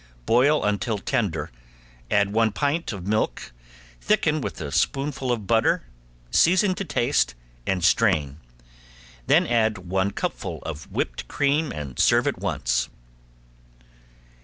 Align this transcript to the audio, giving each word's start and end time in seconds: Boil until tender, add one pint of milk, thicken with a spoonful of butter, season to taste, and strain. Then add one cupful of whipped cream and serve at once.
Boil 0.25 0.63
until 0.63 0.97
tender, 0.97 1.51
add 2.09 2.33
one 2.33 2.51
pint 2.51 2.91
of 2.91 3.05
milk, 3.05 3.51
thicken 4.01 4.41
with 4.41 4.59
a 4.59 4.71
spoonful 4.71 5.31
of 5.31 5.45
butter, 5.45 5.83
season 6.31 6.73
to 6.73 6.83
taste, 6.83 7.35
and 7.67 7.83
strain. 7.83 8.39
Then 9.27 9.45
add 9.45 9.77
one 9.77 10.09
cupful 10.09 10.57
of 10.63 10.91
whipped 10.91 11.27
cream 11.27 11.71
and 11.71 11.99
serve 11.99 12.25
at 12.25 12.39
once. 12.39 12.89